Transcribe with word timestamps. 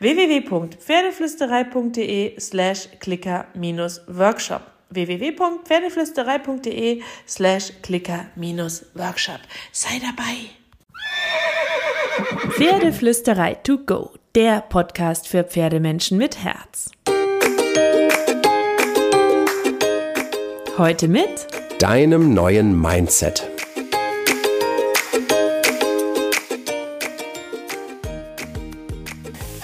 www.pferdeflüsterei.de 0.00 2.34
slash 2.38 2.88
clicker-workshop 2.98 4.62
www.pferdeflüsterei.de 4.90 7.02
slash 7.26 7.72
clicker-workshop 7.82 9.40
Sei 9.72 10.00
dabei! 10.00 10.50
Pferdeflüsterei 12.50 13.54
to 13.54 13.78
go, 13.78 14.10
der 14.34 14.60
Podcast 14.62 15.28
für 15.28 15.44
Pferdemenschen 15.44 16.18
mit 16.18 16.42
Herz. 16.42 16.90
Heute 20.76 21.06
mit 21.08 21.46
deinem 21.78 22.34
neuen 22.34 22.78
Mindset. 22.80 23.49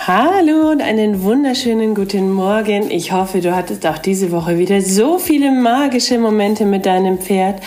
Hallo 0.08 0.70
und 0.70 0.82
einen 0.82 1.24
wunderschönen 1.24 1.96
guten 1.96 2.30
Morgen. 2.30 2.92
Ich 2.92 3.10
hoffe, 3.10 3.40
du 3.40 3.56
hattest 3.56 3.84
auch 3.88 3.98
diese 3.98 4.30
Woche 4.30 4.56
wieder 4.56 4.80
so 4.80 5.18
viele 5.18 5.50
magische 5.50 6.16
Momente 6.16 6.64
mit 6.64 6.86
deinem 6.86 7.18
Pferd. 7.18 7.60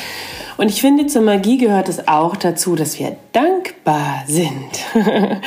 Und 0.55 0.69
ich 0.69 0.79
finde, 0.79 1.07
zur 1.07 1.21
Magie 1.21 1.57
gehört 1.57 1.89
es 1.89 2.07
auch 2.07 2.37
dazu, 2.37 2.77
dass 2.77 2.97
wir 2.97 3.17
dankbar 3.33 4.23
sind. 4.25 4.69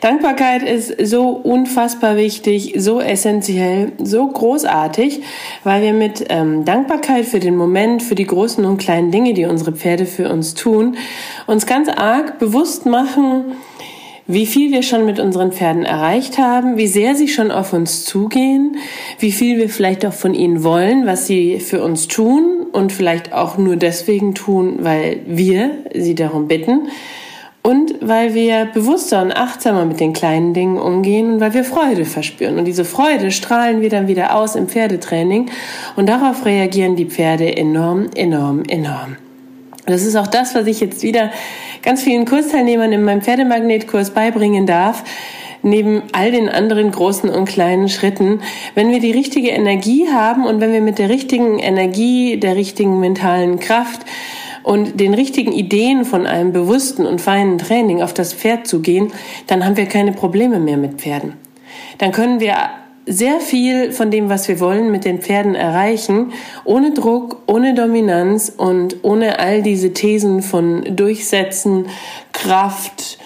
Dankbarkeit 0.00 0.62
ist 0.62 0.94
so 1.08 1.30
unfassbar 1.30 2.16
wichtig, 2.16 2.74
so 2.76 3.00
essentiell, 3.00 3.90
so 3.98 4.28
großartig, 4.28 5.22
weil 5.64 5.82
wir 5.82 5.94
mit 5.94 6.26
ähm, 6.28 6.64
Dankbarkeit 6.64 7.24
für 7.24 7.40
den 7.40 7.56
Moment, 7.56 8.04
für 8.04 8.14
die 8.14 8.26
großen 8.26 8.64
und 8.64 8.78
kleinen 8.78 9.10
Dinge, 9.10 9.34
die 9.34 9.46
unsere 9.46 9.72
Pferde 9.72 10.06
für 10.06 10.30
uns 10.30 10.54
tun, 10.54 10.96
uns 11.48 11.66
ganz 11.66 11.88
arg 11.88 12.38
bewusst 12.38 12.86
machen, 12.86 13.56
wie 14.28 14.46
viel 14.46 14.72
wir 14.72 14.82
schon 14.82 15.06
mit 15.06 15.20
unseren 15.20 15.52
Pferden 15.52 15.84
erreicht 15.84 16.38
haben, 16.38 16.76
wie 16.76 16.88
sehr 16.88 17.14
sie 17.14 17.28
schon 17.28 17.50
auf 17.50 17.72
uns 17.72 18.04
zugehen, 18.04 18.76
wie 19.18 19.32
viel 19.32 19.58
wir 19.58 19.68
vielleicht 19.68 20.04
auch 20.04 20.12
von 20.12 20.34
ihnen 20.34 20.64
wollen, 20.64 21.06
was 21.06 21.26
sie 21.26 21.60
für 21.60 21.82
uns 21.82 22.08
tun 22.08 22.66
und 22.72 22.92
vielleicht 22.92 23.32
auch 23.32 23.56
nur 23.56 23.76
deswegen 23.76 24.34
tun, 24.34 24.78
weil 24.80 25.20
wir 25.26 25.70
sie 25.94 26.14
darum 26.14 26.48
bitten 26.48 26.88
und 27.62 27.94
weil 28.00 28.34
wir 28.34 28.66
bewusster 28.66 29.22
und 29.22 29.32
achtsamer 29.32 29.84
mit 29.84 30.00
den 30.00 30.12
kleinen 30.12 30.54
Dingen 30.54 30.78
umgehen 30.78 31.34
und 31.34 31.40
weil 31.40 31.54
wir 31.54 31.64
Freude 31.64 32.04
verspüren. 32.04 32.58
Und 32.58 32.64
diese 32.64 32.84
Freude 32.84 33.30
strahlen 33.30 33.80
wir 33.80 33.90
dann 33.90 34.08
wieder 34.08 34.36
aus 34.36 34.54
im 34.56 34.68
Pferdetraining 34.68 35.50
und 35.96 36.08
darauf 36.08 36.44
reagieren 36.44 36.96
die 36.96 37.06
Pferde 37.06 37.56
enorm, 37.56 38.06
enorm, 38.14 38.62
enorm. 38.68 39.16
Das 39.86 40.02
ist 40.02 40.16
auch 40.16 40.26
das, 40.26 40.54
was 40.54 40.66
ich 40.66 40.80
jetzt 40.80 41.02
wieder 41.02 41.30
ganz 41.82 42.02
vielen 42.02 42.24
Kursteilnehmern 42.24 42.92
in 42.92 43.04
meinem 43.04 43.22
Pferdemagnetkurs 43.22 44.10
beibringen 44.10 44.66
darf. 44.66 45.04
Neben 45.62 46.02
all 46.12 46.30
den 46.30 46.48
anderen 46.48 46.90
großen 46.90 47.30
und 47.30 47.46
kleinen 47.46 47.88
Schritten, 47.88 48.40
wenn 48.74 48.90
wir 48.90 49.00
die 49.00 49.10
richtige 49.10 49.48
Energie 49.48 50.08
haben 50.12 50.44
und 50.44 50.60
wenn 50.60 50.72
wir 50.72 50.80
mit 50.80 50.98
der 50.98 51.08
richtigen 51.08 51.58
Energie, 51.58 52.38
der 52.38 52.56
richtigen 52.56 53.00
mentalen 53.00 53.58
Kraft 53.58 54.02
und 54.62 55.00
den 55.00 55.14
richtigen 55.14 55.52
Ideen 55.52 56.04
von 56.04 56.26
einem 56.26 56.52
bewussten 56.52 57.06
und 57.06 57.20
feinen 57.20 57.58
Training 57.58 58.02
auf 58.02 58.12
das 58.12 58.34
Pferd 58.34 58.66
zu 58.66 58.80
gehen, 58.80 59.12
dann 59.46 59.64
haben 59.64 59.76
wir 59.76 59.86
keine 59.86 60.12
Probleme 60.12 60.58
mehr 60.58 60.76
mit 60.76 61.00
Pferden. 61.00 61.34
Dann 61.98 62.12
können 62.12 62.40
wir 62.40 62.56
sehr 63.06 63.40
viel 63.40 63.92
von 63.92 64.10
dem, 64.10 64.28
was 64.28 64.48
wir 64.48 64.58
wollen, 64.58 64.90
mit 64.90 65.04
den 65.04 65.20
Pferden 65.20 65.54
erreichen, 65.54 66.32
ohne 66.64 66.92
Druck, 66.92 67.42
ohne 67.46 67.74
Dominanz 67.74 68.52
und 68.54 68.96
ohne 69.02 69.38
all 69.38 69.62
diese 69.62 69.92
Thesen 69.92 70.42
von 70.42 70.96
Durchsetzen, 70.96 71.86
Kraft 72.32 73.18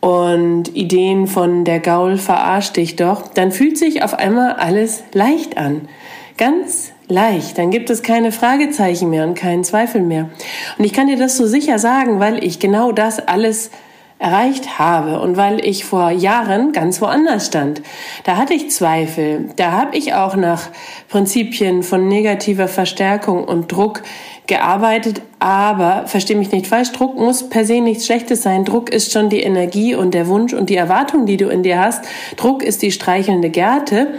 und 0.00 0.74
Ideen 0.76 1.26
von 1.26 1.64
der 1.64 1.80
Gaul 1.80 2.16
verarscht 2.16 2.76
dich 2.76 2.94
doch, 2.94 3.26
dann 3.26 3.50
fühlt 3.50 3.76
sich 3.76 4.04
auf 4.04 4.14
einmal 4.14 4.52
alles 4.52 5.02
leicht 5.12 5.58
an. 5.58 5.88
Ganz 6.36 6.92
leicht. 7.08 7.58
Dann 7.58 7.70
gibt 7.70 7.90
es 7.90 8.02
keine 8.02 8.30
Fragezeichen 8.30 9.10
mehr 9.10 9.24
und 9.24 9.34
keinen 9.34 9.64
Zweifel 9.64 10.02
mehr. 10.02 10.30
Und 10.78 10.84
ich 10.84 10.92
kann 10.92 11.08
dir 11.08 11.16
das 11.16 11.36
so 11.36 11.46
sicher 11.46 11.80
sagen, 11.80 12.20
weil 12.20 12.44
ich 12.44 12.60
genau 12.60 12.92
das 12.92 13.18
alles 13.18 13.70
erreicht 14.18 14.80
habe 14.80 15.20
und 15.20 15.36
weil 15.36 15.64
ich 15.64 15.84
vor 15.84 16.10
Jahren 16.10 16.72
ganz 16.72 17.00
woanders 17.00 17.46
stand. 17.46 17.82
Da 18.24 18.36
hatte 18.36 18.52
ich 18.52 18.70
Zweifel, 18.70 19.50
da 19.56 19.72
habe 19.72 19.96
ich 19.96 20.14
auch 20.14 20.34
nach 20.34 20.62
Prinzipien 21.08 21.84
von 21.84 22.08
negativer 22.08 22.66
Verstärkung 22.66 23.44
und 23.44 23.70
Druck 23.70 24.02
gearbeitet, 24.48 25.22
aber 25.38 26.06
verstehe 26.06 26.36
mich 26.36 26.50
nicht 26.50 26.66
falsch, 26.66 26.90
Druck 26.92 27.16
muss 27.16 27.48
per 27.48 27.64
se 27.64 27.80
nichts 27.80 28.06
Schlechtes 28.06 28.42
sein. 28.42 28.64
Druck 28.64 28.90
ist 28.90 29.12
schon 29.12 29.28
die 29.28 29.42
Energie 29.42 29.94
und 29.94 30.14
der 30.14 30.26
Wunsch 30.26 30.52
und 30.52 30.68
die 30.68 30.76
Erwartung, 30.76 31.26
die 31.26 31.36
du 31.36 31.48
in 31.48 31.62
dir 31.62 31.78
hast. 31.78 32.04
Druck 32.36 32.64
ist 32.64 32.82
die 32.82 32.90
streichelnde 32.90 33.50
Gerte. 33.50 34.14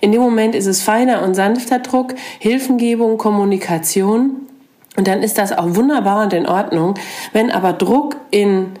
In 0.00 0.10
dem 0.10 0.20
Moment 0.20 0.54
ist 0.56 0.66
es 0.66 0.82
feiner 0.82 1.22
und 1.22 1.34
sanfter 1.34 1.78
Druck, 1.78 2.14
Hilfengebung, 2.40 3.16
Kommunikation. 3.16 4.46
Und 4.96 5.06
dann 5.06 5.22
ist 5.22 5.38
das 5.38 5.56
auch 5.56 5.76
wunderbar 5.76 6.24
und 6.24 6.32
in 6.32 6.46
Ordnung. 6.46 6.94
Wenn 7.32 7.50
aber 7.50 7.72
Druck 7.74 8.16
in 8.30 8.72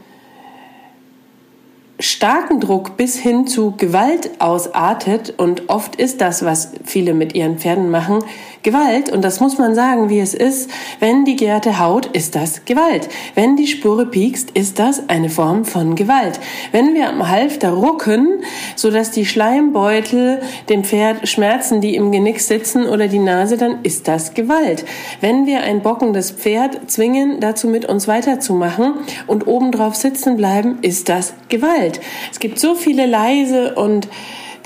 starken 2.10 2.60
Druck 2.60 2.96
bis 2.96 3.16
hin 3.16 3.46
zu 3.46 3.74
Gewalt 3.76 4.30
ausartet 4.38 5.34
und 5.36 5.68
oft 5.68 5.96
ist 5.96 6.20
das, 6.20 6.44
was 6.44 6.72
viele 6.84 7.14
mit 7.14 7.34
ihren 7.34 7.58
Pferden 7.58 7.90
machen, 7.90 8.20
Gewalt 8.62 9.12
und 9.12 9.22
das 9.22 9.38
muss 9.38 9.58
man 9.58 9.76
sagen, 9.76 10.08
wie 10.08 10.18
es 10.18 10.34
ist. 10.34 10.68
Wenn 10.98 11.24
die 11.24 11.36
Gerte 11.36 11.78
haut, 11.78 12.06
ist 12.06 12.34
das 12.34 12.64
Gewalt. 12.64 13.08
Wenn 13.36 13.56
die 13.56 13.68
Spure 13.68 14.06
piekst, 14.06 14.50
ist 14.52 14.80
das 14.80 15.08
eine 15.08 15.30
Form 15.30 15.64
von 15.64 15.94
Gewalt. 15.94 16.40
Wenn 16.72 16.94
wir 16.94 17.08
am 17.08 17.28
Halfter 17.28 17.70
rucken, 17.70 18.42
so 18.74 18.90
dass 18.90 19.12
die 19.12 19.24
Schleimbeutel 19.24 20.40
dem 20.68 20.82
Pferd 20.82 21.28
schmerzen, 21.28 21.80
die 21.80 21.94
im 21.94 22.10
Genick 22.10 22.40
sitzen 22.40 22.86
oder 22.86 23.06
die 23.06 23.20
Nase, 23.20 23.56
dann 23.56 23.84
ist 23.84 24.08
das 24.08 24.34
Gewalt. 24.34 24.84
Wenn 25.20 25.46
wir 25.46 25.60
ein 25.60 25.82
bockendes 25.82 26.32
Pferd 26.32 26.90
zwingen, 26.90 27.38
dazu 27.38 27.68
mit 27.68 27.86
uns 27.86 28.08
weiterzumachen 28.08 28.94
und 29.28 29.46
obendrauf 29.46 29.94
sitzen 29.94 30.36
bleiben, 30.36 30.78
ist 30.82 31.08
das 31.08 31.34
Gewalt. 31.48 31.95
Es 32.30 32.40
gibt 32.40 32.58
so 32.58 32.74
viele 32.74 33.06
leise 33.06 33.74
und 33.74 34.08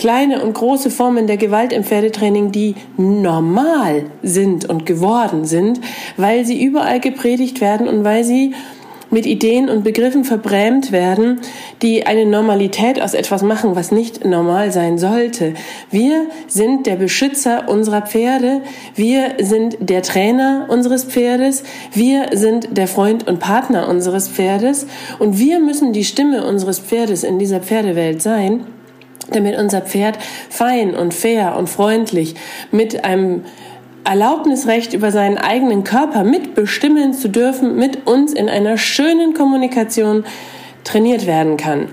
kleine 0.00 0.42
und 0.42 0.54
große 0.54 0.90
Formen 0.90 1.26
der 1.26 1.36
Gewalt 1.36 1.74
im 1.74 1.84
Pferdetraining, 1.84 2.52
die 2.52 2.74
normal 2.96 4.04
sind 4.22 4.64
und 4.64 4.86
geworden 4.86 5.44
sind, 5.44 5.80
weil 6.16 6.46
sie 6.46 6.62
überall 6.62 7.00
gepredigt 7.00 7.60
werden 7.60 7.86
und 7.86 8.02
weil 8.02 8.24
sie 8.24 8.54
mit 9.10 9.26
Ideen 9.26 9.68
und 9.68 9.84
Begriffen 9.84 10.24
verbrämt 10.24 10.92
werden, 10.92 11.40
die 11.82 12.06
eine 12.06 12.26
Normalität 12.26 13.00
aus 13.02 13.14
etwas 13.14 13.42
machen, 13.42 13.76
was 13.76 13.92
nicht 13.92 14.24
normal 14.24 14.72
sein 14.72 14.98
sollte. 14.98 15.54
Wir 15.90 16.26
sind 16.46 16.86
der 16.86 16.96
Beschützer 16.96 17.68
unserer 17.68 18.02
Pferde, 18.02 18.62
wir 18.94 19.34
sind 19.40 19.76
der 19.80 20.02
Trainer 20.02 20.66
unseres 20.68 21.04
Pferdes, 21.04 21.64
wir 21.92 22.28
sind 22.32 22.76
der 22.76 22.86
Freund 22.86 23.26
und 23.26 23.40
Partner 23.40 23.88
unseres 23.88 24.28
Pferdes. 24.28 24.86
Und 25.18 25.38
wir 25.38 25.60
müssen 25.60 25.92
die 25.92 26.04
Stimme 26.04 26.46
unseres 26.46 26.78
Pferdes 26.78 27.24
in 27.24 27.38
dieser 27.38 27.60
Pferdewelt 27.60 28.22
sein 28.22 28.66
damit 29.32 29.56
unser 29.58 29.80
Pferd 29.80 30.18
fein 30.48 30.94
und 30.94 31.14
fair 31.14 31.56
und 31.56 31.68
freundlich 31.68 32.34
mit 32.72 33.04
einem 33.04 33.44
Erlaubnisrecht 34.04 34.92
über 34.92 35.10
seinen 35.10 35.38
eigenen 35.38 35.84
Körper 35.84 36.24
mitbestimmen 36.24 37.12
zu 37.12 37.28
dürfen, 37.28 37.76
mit 37.76 38.06
uns 38.06 38.32
in 38.32 38.48
einer 38.48 38.78
schönen 38.78 39.34
Kommunikation 39.34 40.24
trainiert 40.84 41.26
werden 41.26 41.56
kann. 41.56 41.88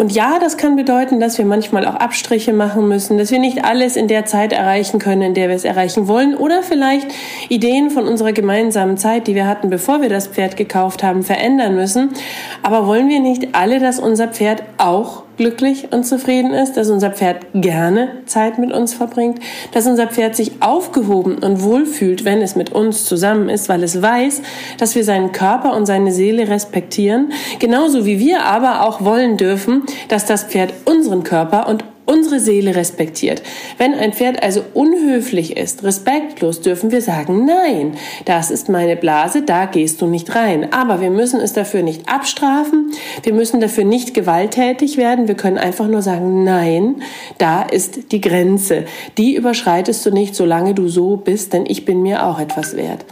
Und 0.00 0.12
ja, 0.12 0.38
das 0.38 0.56
kann 0.56 0.76
bedeuten, 0.76 1.20
dass 1.20 1.36
wir 1.36 1.44
manchmal 1.44 1.86
auch 1.86 1.96
Abstriche 1.96 2.54
machen 2.54 2.88
müssen, 2.88 3.18
dass 3.18 3.30
wir 3.30 3.38
nicht 3.38 3.66
alles 3.66 3.96
in 3.96 4.08
der 4.08 4.24
Zeit 4.24 4.50
erreichen 4.50 4.98
können, 4.98 5.20
in 5.20 5.34
der 5.34 5.48
wir 5.48 5.56
es 5.56 5.66
erreichen 5.66 6.08
wollen, 6.08 6.34
oder 6.34 6.62
vielleicht 6.62 7.08
Ideen 7.50 7.90
von 7.90 8.08
unserer 8.08 8.32
gemeinsamen 8.32 8.96
Zeit, 8.96 9.26
die 9.26 9.34
wir 9.34 9.46
hatten, 9.46 9.68
bevor 9.68 10.00
wir 10.00 10.08
das 10.08 10.26
Pferd 10.26 10.56
gekauft 10.56 11.02
haben, 11.02 11.22
verändern 11.22 11.74
müssen. 11.74 12.14
Aber 12.62 12.86
wollen 12.86 13.10
wir 13.10 13.20
nicht 13.20 13.54
alle, 13.54 13.78
dass 13.78 13.98
unser 13.98 14.28
Pferd 14.28 14.62
auch 14.78 15.24
glücklich 15.40 15.90
und 15.90 16.04
zufrieden 16.04 16.52
ist, 16.52 16.74
dass 16.76 16.90
unser 16.90 17.10
Pferd 17.10 17.46
gerne 17.54 18.10
Zeit 18.26 18.58
mit 18.58 18.74
uns 18.74 18.92
verbringt, 18.92 19.38
dass 19.72 19.86
unser 19.86 20.06
Pferd 20.06 20.36
sich 20.36 20.60
aufgehoben 20.60 21.38
und 21.38 21.62
wohlfühlt, 21.62 22.26
wenn 22.26 22.42
es 22.42 22.56
mit 22.56 22.72
uns 22.72 23.06
zusammen 23.06 23.48
ist, 23.48 23.70
weil 23.70 23.82
es 23.82 24.02
weiß, 24.02 24.42
dass 24.76 24.94
wir 24.94 25.02
seinen 25.02 25.32
Körper 25.32 25.74
und 25.74 25.86
seine 25.86 26.12
Seele 26.12 26.46
respektieren, 26.48 27.32
genauso 27.58 28.04
wie 28.04 28.18
wir 28.18 28.42
aber 28.44 28.86
auch 28.86 29.02
wollen 29.02 29.38
dürfen, 29.38 29.84
dass 30.08 30.26
das 30.26 30.44
Pferd 30.44 30.74
unseren 30.84 31.22
Körper 31.22 31.68
und 31.68 31.84
unsere 32.10 32.40
Seele 32.40 32.74
respektiert. 32.74 33.42
Wenn 33.78 33.94
ein 33.94 34.12
Pferd 34.12 34.42
also 34.42 34.62
unhöflich 34.74 35.56
ist, 35.56 35.84
respektlos, 35.84 36.60
dürfen 36.60 36.90
wir 36.90 37.02
sagen, 37.02 37.44
nein, 37.44 37.94
das 38.24 38.50
ist 38.50 38.68
meine 38.68 38.96
Blase, 38.96 39.42
da 39.42 39.66
gehst 39.66 40.02
du 40.02 40.06
nicht 40.06 40.34
rein. 40.34 40.72
Aber 40.72 41.00
wir 41.00 41.10
müssen 41.10 41.40
es 41.40 41.52
dafür 41.52 41.82
nicht 41.82 42.08
abstrafen, 42.08 42.92
wir 43.22 43.32
müssen 43.32 43.60
dafür 43.60 43.84
nicht 43.84 44.12
gewalttätig 44.12 44.96
werden, 44.96 45.28
wir 45.28 45.36
können 45.36 45.58
einfach 45.58 45.86
nur 45.86 46.02
sagen, 46.02 46.42
nein, 46.42 47.02
da 47.38 47.62
ist 47.62 48.12
die 48.12 48.20
Grenze. 48.20 48.84
Die 49.16 49.36
überschreitest 49.36 50.04
du 50.04 50.10
nicht, 50.10 50.34
solange 50.34 50.74
du 50.74 50.88
so 50.88 51.16
bist, 51.16 51.52
denn 51.52 51.64
ich 51.66 51.84
bin 51.84 52.02
mir 52.02 52.26
auch 52.26 52.40
etwas 52.40 52.76
wert. 52.76 53.04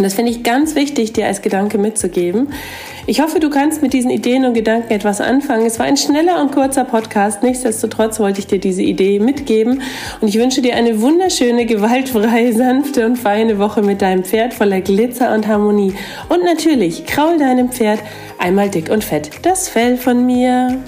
Und 0.00 0.04
das 0.04 0.14
finde 0.14 0.32
ich 0.32 0.42
ganz 0.42 0.76
wichtig, 0.76 1.12
dir 1.12 1.26
als 1.26 1.42
Gedanke 1.42 1.76
mitzugeben. 1.76 2.48
Ich 3.06 3.20
hoffe, 3.20 3.38
du 3.38 3.50
kannst 3.50 3.82
mit 3.82 3.92
diesen 3.92 4.10
Ideen 4.10 4.46
und 4.46 4.54
Gedanken 4.54 4.94
etwas 4.94 5.20
anfangen. 5.20 5.66
Es 5.66 5.78
war 5.78 5.84
ein 5.84 5.98
schneller 5.98 6.40
und 6.40 6.52
kurzer 6.52 6.84
Podcast. 6.84 7.42
Nichtsdestotrotz 7.42 8.18
wollte 8.18 8.38
ich 8.38 8.46
dir 8.46 8.58
diese 8.58 8.80
Idee 8.80 9.18
mitgeben. 9.18 9.82
Und 10.22 10.28
ich 10.28 10.38
wünsche 10.38 10.62
dir 10.62 10.74
eine 10.74 11.02
wunderschöne, 11.02 11.66
gewaltfreie, 11.66 12.54
sanfte 12.54 13.04
und 13.04 13.16
feine 13.16 13.58
Woche 13.58 13.82
mit 13.82 14.00
deinem 14.00 14.24
Pferd 14.24 14.54
voller 14.54 14.80
Glitzer 14.80 15.34
und 15.34 15.46
Harmonie. 15.46 15.92
Und 16.30 16.44
natürlich, 16.44 17.04
kraul 17.04 17.36
deinem 17.36 17.70
Pferd 17.70 17.98
einmal 18.38 18.70
dick 18.70 18.88
und 18.88 19.04
fett 19.04 19.30
das 19.42 19.68
Fell 19.68 19.98
von 19.98 20.24
mir. 20.24 20.78